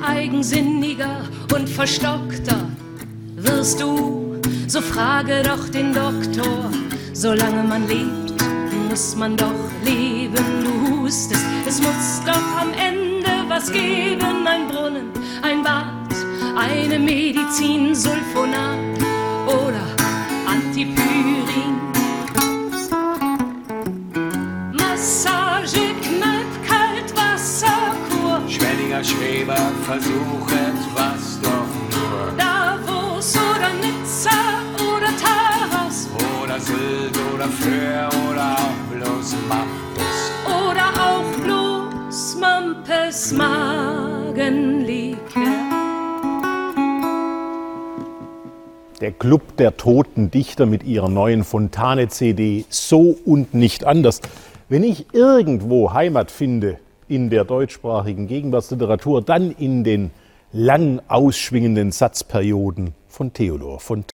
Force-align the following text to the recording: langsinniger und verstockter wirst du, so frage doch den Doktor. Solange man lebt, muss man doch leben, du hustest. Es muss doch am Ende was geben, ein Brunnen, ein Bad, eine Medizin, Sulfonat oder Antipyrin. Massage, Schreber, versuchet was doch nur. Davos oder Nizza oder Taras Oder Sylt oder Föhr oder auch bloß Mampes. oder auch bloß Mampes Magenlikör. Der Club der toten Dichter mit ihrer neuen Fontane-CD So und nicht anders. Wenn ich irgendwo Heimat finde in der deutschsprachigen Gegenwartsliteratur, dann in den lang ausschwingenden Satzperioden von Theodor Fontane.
langsinniger 0.00 1.22
und 1.54 1.68
verstockter 1.68 2.68
wirst 3.36 3.80
du, 3.80 4.40
so 4.66 4.80
frage 4.80 5.42
doch 5.42 5.68
den 5.68 5.92
Doktor. 5.92 6.70
Solange 7.12 7.62
man 7.62 7.86
lebt, 7.86 8.32
muss 8.88 9.16
man 9.16 9.36
doch 9.36 9.70
leben, 9.84 10.34
du 10.64 11.02
hustest. 11.02 11.44
Es 11.66 11.80
muss 11.80 12.22
doch 12.26 12.60
am 12.60 12.72
Ende 12.72 13.30
was 13.48 13.70
geben, 13.70 14.46
ein 14.46 14.66
Brunnen, 14.68 15.10
ein 15.42 15.62
Bad, 15.62 16.14
eine 16.56 16.98
Medizin, 16.98 17.94
Sulfonat 17.94 18.78
oder 19.46 19.86
Antipyrin. 20.46 21.80
Massage, 24.72 25.31
Schreber, 29.22 29.56
versuchet 29.84 30.78
was 30.94 31.40
doch 31.42 31.72
nur. 31.94 32.32
Davos 32.36 33.36
oder 33.36 33.70
Nizza 33.74 34.30
oder 34.76 35.10
Taras 35.16 36.08
Oder 36.42 36.58
Sylt 36.58 37.16
oder 37.32 37.46
Föhr 37.46 38.08
oder 38.28 38.56
auch 38.56 38.82
bloß 38.92 39.36
Mampes. 39.48 40.32
oder 40.46 40.86
auch 41.00 41.30
bloß 41.44 42.36
Mampes 42.40 43.32
Magenlikör. 43.32 45.20
Der 49.00 49.12
Club 49.12 49.56
der 49.56 49.76
toten 49.76 50.32
Dichter 50.32 50.66
mit 50.66 50.82
ihrer 50.82 51.08
neuen 51.08 51.44
Fontane-CD 51.44 52.64
So 52.68 53.16
und 53.24 53.54
nicht 53.54 53.84
anders. 53.84 54.20
Wenn 54.68 54.82
ich 54.82 55.06
irgendwo 55.12 55.92
Heimat 55.92 56.32
finde 56.32 56.78
in 57.12 57.28
der 57.28 57.44
deutschsprachigen 57.44 58.26
Gegenwartsliteratur, 58.26 59.20
dann 59.20 59.50
in 59.50 59.84
den 59.84 60.10
lang 60.50 61.02
ausschwingenden 61.08 61.92
Satzperioden 61.92 62.94
von 63.06 63.34
Theodor 63.34 63.80
Fontane. 63.80 64.11